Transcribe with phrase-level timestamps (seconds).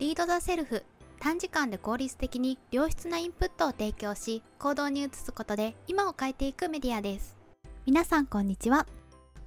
[0.00, 0.82] リード・ザ・セルフ。
[1.18, 7.36] 短時間で効率的に良質なインプットを提供し行動に移すことで今を変えていくメディアです。
[7.84, 8.86] 皆さんこんにちは。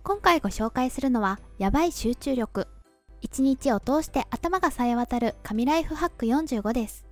[0.04, 2.68] 今回ご紹介するのはやばい集中力。
[3.22, 7.04] 一日を通して頭が冴え渡る神ライフハック45です。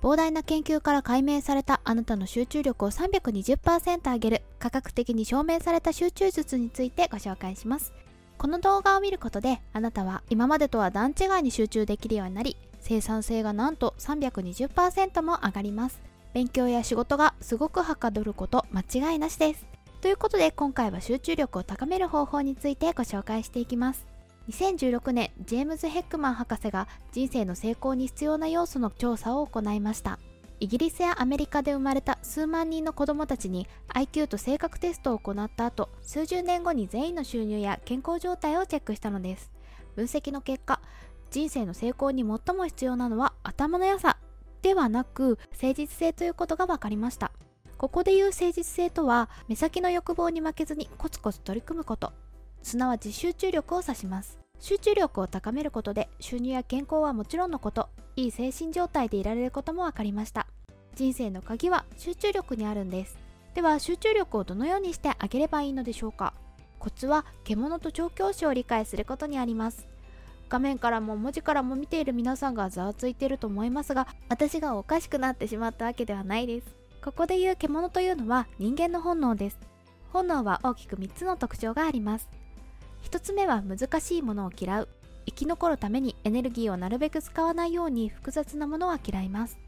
[0.00, 7.92] 膨大な研究から解明されたあなたの集中力を320%上げる科学的に証明された集中術についてご紹介します。
[8.38, 12.56] この動画を見ることであなたは今までとは段違いに集中できるようになり
[12.86, 16.00] 生産性がなんと320%も上がります。
[16.32, 19.66] 勉強や仕事がすごくはかどること間違いなしです。
[20.00, 24.06] ということで今回は集中力を高める方法についてご紹介していきます。
[24.50, 30.20] 2016年ジェームズ・ヘックマン博士が人生の成功に必要な要素の調査を行いました。
[30.60, 39.50] イギリスやアメリカで生まれた数万人の子供たちに IQ と性格テストを行った後数十年後に全員の収入や健康状態をチェックしたのです。
[39.96, 40.80] 分析の結果
[41.36, 44.16] 人生の成功に最も必要なのは頭の良さ
[44.62, 47.30] ではなく誠実性ということが分かりました。
[47.76, 52.14] ここで言う誠実性とは目先の欲望に負けずにコツコツ取り組むこと。
[52.62, 54.38] すなわち集中力を指します。
[54.60, 60.46] 集中力を高めることで収入や健康はもちろんのこといい精神状態でいられることも分かりました。
[60.94, 63.18] 人生の鍵は集中力にあるんです。
[63.52, 66.32] では集中力をどのようにして上げればいいのでしょうか。
[66.78, 69.86] コツは獣と調教師を理解することにあります。
[70.48, 76.66] 画面からも文字からも見ている皆さんがざわついていると思いますが私がおかしくなってしまったわけではないです。
[77.04, 79.58] ここで言う獣というのは人間の本能です。
[80.12, 82.28] 本能は大きく3つの特徴があります。
[83.04, 84.88] 1つ目は難しいものを嫌う。
[85.26, 89.58] 生き残るためにエネルギーをなるべく使わないように複雑なものは嫌います。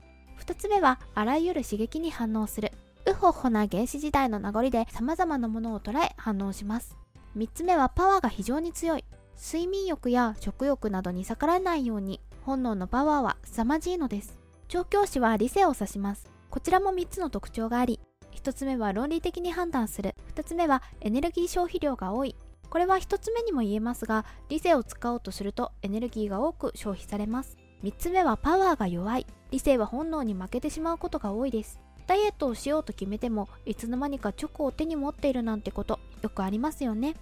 [0.40, 2.72] 2つ目はあらゆる刺激に反応する。
[3.06, 6.96] ウホホな原始時代の名残で様々なものを捉え反応します。
[7.36, 9.04] 3つ目はパワーが非常に強い。
[9.40, 14.36] 睡眠欲や食欲などに逆らえないように本能のパワーは凄まじいのです。
[14.66, 16.28] 調教師は理性を指します。
[16.50, 18.00] こちらも3つの特徴があり
[18.34, 20.14] 1つ目は論理的に判断する。
[20.34, 22.34] 2つ目はエネルギー消費量が多い。
[22.68, 27.56] これは1つ目にも言えますが理性を使おうとするとエネルギーが多く消費されます。
[27.84, 29.26] 3つ目はパワーが弱い。
[29.50, 31.80] 理性は本能に負けてしまうことが多いです。
[32.08, 37.14] ダイエットをしようと決めてもいつの間にかチョコを手に持っているなんてことよくありますよね。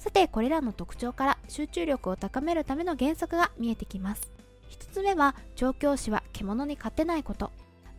[0.00, 4.32] さてこれらの特徴から集中力を高めるための原則が見えてきます。
[4.70, 7.50] 1つ目は調教師は獣に勝てないこと。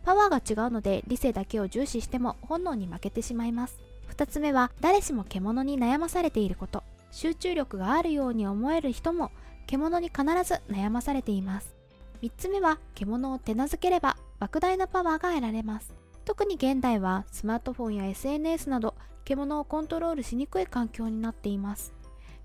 [0.04, 3.78] パワーが違うので理性だけを重視しても本能に負けてしまいます。
[4.16, 6.82] 2つ目は誰しも獣に悩まされていること。
[7.12, 9.30] 集中力があるように思える人も
[9.68, 11.72] 獣に必ず悩まされています。
[12.20, 15.94] 3つ目は獣を手なずければ莫大なパワーが得られます。
[16.24, 21.92] 特に現代はスマートフォンや SNS など獣をコントロールしにくい環境になっています。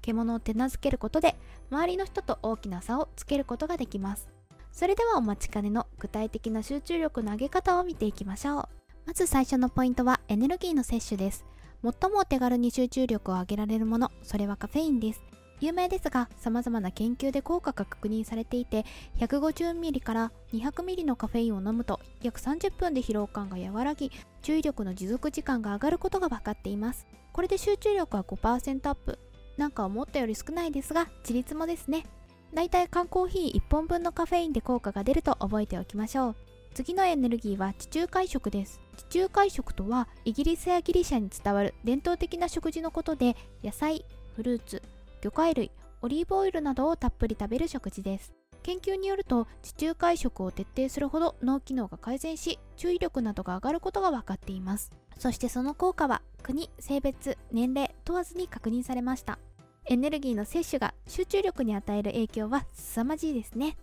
[0.02, 1.36] 獣を手なずけることで
[1.70, 4.30] 周りの人と大きな差をつけることができます。
[4.72, 8.70] それではお待ちかねの具体的な集中力の上げ方を見ていきましょう。
[9.06, 11.46] まず最初のポイントはエネルギーの摂取です。
[11.84, 15.22] 最もお手軽に集中力を上げられるものそれはカフェインです。
[15.59, 18.85] 有名ですが様々な研究で効果が確認されていて
[19.19, 27.07] 150ml から 200ml のカフェインを飲むと約30分で疲労感が和らぎ注意力の持続時間が上がることが分かっています。
[27.34, 29.19] これで集中力は5%アップ。
[29.57, 32.06] なんか思ったより少ないですが自立もですね。
[32.53, 36.35] だいたい缶コーヒー1本分のカフェインで効果が出ると覚えておきましょう。
[36.74, 38.79] 次のエネルギーは地中海食です。
[38.95, 44.84] 地中海食とはイギリスやギリシャに伝わる伝統的な食事のことで野菜フルーツ
[45.28, 45.72] 魚介類
[46.02, 48.34] オリーブオイルなどをたっぷり食べる食事です。
[48.64, 54.90] 研究によると地中海食を徹底するほど脳機能が改善し注意力などが上がることが分かっています。
[55.18, 59.38] そしてその効果は国性別年齢問わずに確認されました。
[59.86, 63.78] エネルギーの摂取が集中力に与える影響は凄まじいですね。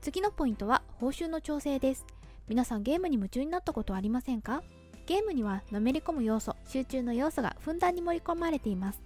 [0.00, 2.06] 次のポイントは報酬の調整です。
[2.46, 4.62] 皆さんゲームに夢中になったことありませんか？
[5.06, 9.02] ゲームにはのめり込む要素集中の要素がふんだんに盛り込まれています。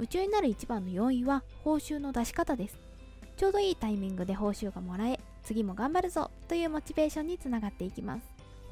[0.00, 2.78] 夢中になる一番の要因は報酬の出し方です。
[3.36, 8.22] ちょうどいいタイミングで報酬がもらえ次も頑張るぞというモチベーションにつながっていきます。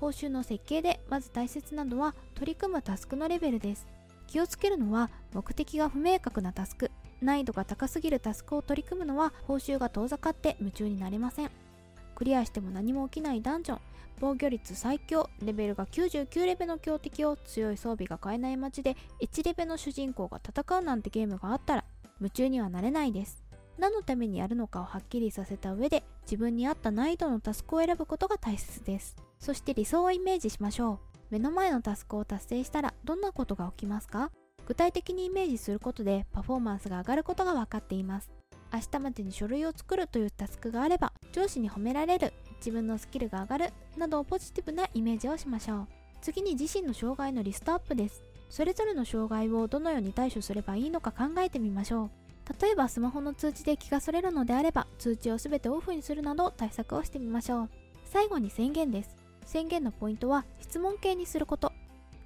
[0.00, 3.86] 報酬の設計でまず大切なのは取り組むタスクのレベルです。
[4.26, 6.90] 気をつけるのは目的が不明確なタスク
[7.20, 11.50] 難易度が高すぎるタスクを取り組むのは報酬が遠ざかって夢中になれません。
[12.19, 13.79] クリアしても何も起きないダンジョン。
[14.19, 15.31] 防御率最強。
[15.41, 21.85] レベルが99レベルの強敵を強い装備が買えない街で1レベルの主人公が戦うなんてゲームがあったら
[22.19, 23.44] 夢中にはなれないです。
[23.79, 29.15] 何のためにやるのかをはっきりさせた上で自分に合った難易度のタスクを選ぶことが大切です。
[29.38, 30.99] そして理想をイメージしましょう。
[31.31, 34.32] 目の前のタスクを達成したらどんなことが起きますか？
[34.67, 38.29] 具体的にイメージすることでパフォーマンスが上がることが分かっています。
[38.70, 45.86] 明日までに書類を作るというタスクがあれば上司に褒められる自分のスキルが上がるなどポジティブなイメージをしましょう。
[46.20, 48.25] 次に自身の障害のリストアップです。
[48.50, 52.10] それぞれの障害をどのように対処すればいいのか考えてみましょう。
[52.60, 57.69] 例えばスマホの通知で気がそれるのであれば通知を全てオフにするなど対策をしてみましょう。
[58.06, 59.14] 最後に宣言です。
[59.44, 61.72] 宣言のポイントは質問形にすること。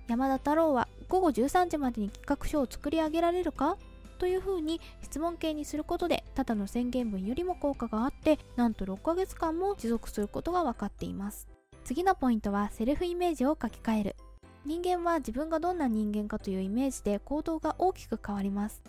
[0.07, 3.77] 山田太郎は午後13時までに企画書を作り上げられるか？
[4.23, 11.49] というふうに質問形にすることでただの宣言文よりも効果があってなんと6ヶ月間も持続することが分かっています。
[11.83, 14.17] 次のポイントはセルフイメージを書き換える。
[14.65, 18.81] 人間は自分がどんな人間かというイメージで行動が大きく変わります。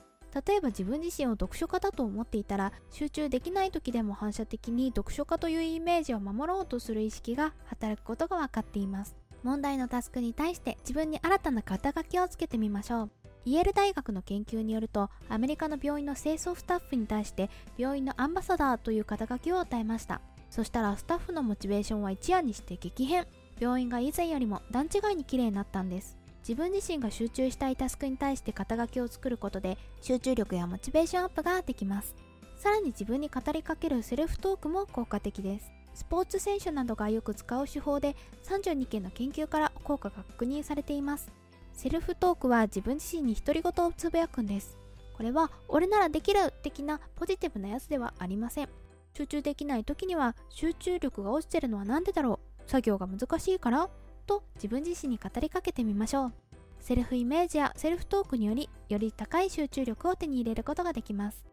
[0.48, 9.16] 例えば自分自身を読書家だと思っていたら集中できない時でも反射的に読書家というイメージを守ろうとする意識が働くことが分かっています。
[9.42, 13.23] 問題のタスクに対して自分に新たな肩書きをつけてみましょう。
[13.46, 20.22] イェール大学の研究によるとアメリカの病院の清掃スタッフに対して病院のアンバサダーという肩書きを与えました。
[20.50, 23.26] そしたらスタッフのモチベーションは一夜にして激変。
[23.60, 26.18] 病院が以前よりも段違いに綺麗になったんです。
[26.48, 32.16] 自分自身が集中したいタスクに対して肩書きを作ることで集中力やモチベーションアップができます。
[32.58, 35.72] さらに自分に語りかけるセルフトークも効果的です。
[35.94, 41.32] スポーツ選手などがよく使う手法で32件の研究から効果が確認されています。
[41.74, 44.78] セルフトークは自分自身に独り言をつぶやくんです。
[45.18, 48.70] これは俺ならできる的なポジティブなやつではありません。
[49.16, 52.70] 集中できない時には集中力が落ちてるのは何でだろう？
[52.70, 53.90] 作業が難しいから？
[54.26, 56.34] と自分自身に語りかけてみましょう。
[56.80, 61.44] セルフイメージやセルフトークによりより高い集中力を手に入れることができます。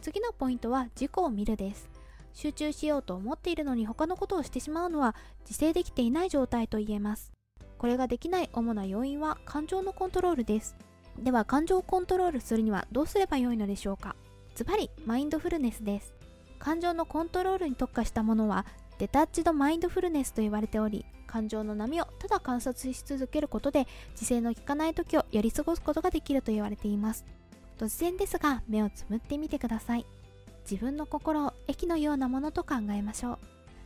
[0.00, 1.88] 次のポイントは自己を見るです。
[2.34, 7.32] 集中しようと思っているのに他のことをしてしまうのは自制できていない状態と言えます。
[7.78, 10.76] これができない主な要因は感情のコントロールです。
[11.18, 14.14] では感情をコントロールするにはどうすればよいのでしょうか？
[14.54, 16.14] ズバリマインドフルネスです。
[16.58, 18.66] 感情のコントロールに特化したものは
[18.98, 27.24] デタッチドマインドフルネスと言われており感情の波をただ観察し続けることで自制の効かない時をやり過ごすことができると言われています。
[27.78, 30.06] 突然ですが目をつむってみてください。
[30.68, 33.38] 自分の心を駅のようなものと考えましょう。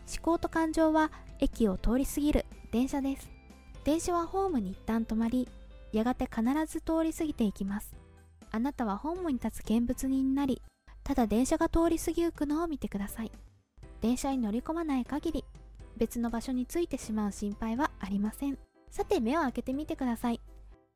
[0.08, 3.30] 思考と感情は駅を通り過ぎる電車です。
[3.84, 5.48] 電車はホームに一旦止まり
[5.92, 7.94] やがて必ず通り過ぎていきます。
[8.50, 10.60] あなたはホームに立つ見物人になり
[11.02, 13.32] ただ電車が通り過ぎゆくのを見てください。
[14.00, 15.44] 電車に乗り込まない限り
[15.96, 18.58] 別の場所に着いてしまう心配はありません。
[18.90, 20.40] さて目を開けてみてください。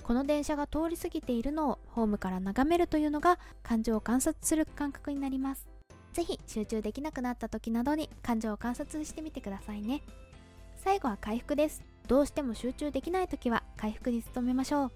[0.03, 5.67] この電車が通り過ぎているのをホームから眺めるというのが感情を観察する感覚になります。
[6.13, 10.03] 是非集中できなくなった時などに感情を観察してみてくださいね。
[10.77, 11.83] 最後は回復です。
[12.07, 14.93] どうしても集中できない時は回復に努めましょう。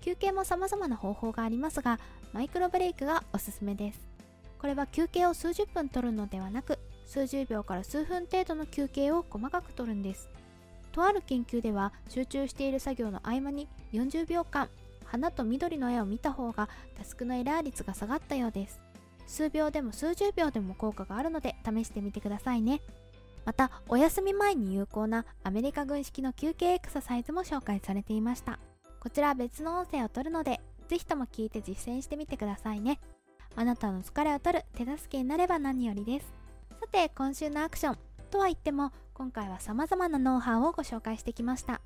[0.00, 1.98] 休憩も様々な方法がありますが
[2.32, 4.00] マイクロブレイクがおすすめです。
[4.58, 10.28] これは休憩を数十分取るのではなく数十秒から数分程度の休憩を細かくとるんです。
[10.92, 14.68] とある研究では集中している作業の合間に40秒間
[15.04, 18.80] 花と緑の絵を見た方がタスクのエラー率が下がったようです。
[19.26, 22.80] 数秒でも数十秒でも効果があるので試してみてくださいね。
[23.44, 28.58] またお休み前に有効なアメリカ軍式の休憩エクササイズも紹介されていました。
[29.00, 33.00] こちらは別の音声を取るのでぜひとも聞いて実践してみてくださいね。
[33.56, 36.32] あなたの疲れを取る手助けになれば何よりです。
[36.80, 37.98] さて今週のアクション
[38.30, 41.80] とは言っても今回は様々なノウハウをご紹介してきました。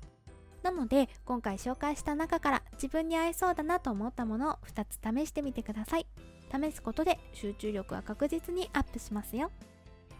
[0.63, 6.07] なので今回紹介した中から自分に合いそうだなと思ったものを2つ試してみてください。
[6.51, 9.51] 試すことで集中力は確実にアップしますよ。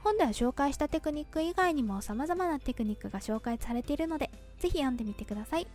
[0.04, 4.30] 本では紹介したテクニック以外にも様々なテクニックが紹介されているので
[4.60, 5.68] ぜひ読んでみてください。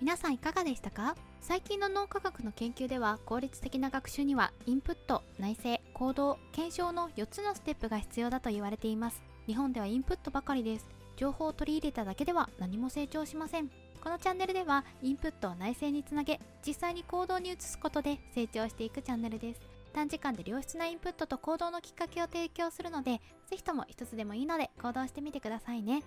[0.00, 1.16] 皆さんいかがでしたか？
[1.40, 9.22] 最近の脳科学の研究では効率的な学習にはインプット内省行動検証の4つのステップが必要だと言われています。
[9.46, 10.86] 日本ではインプットばかりです。
[11.16, 13.70] 情報を取り入れただけでは何も成長しません。
[14.00, 19.60] このチャンネルではインプットを内省につなげ実際に行動に移すことで成長していくチャンネルです。
[19.92, 26.02] 短時間で良質なインプットと行動のきっかけを提供するのでぜひとも一つでもいいので行動してみてくださいね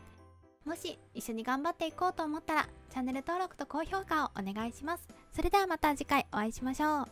[0.65, 5.07] もし一緒に頑張っていこうと思ったらチャンネル登録と高評価をお願いします。
[5.33, 7.11] それではまた次回お会いしましょう。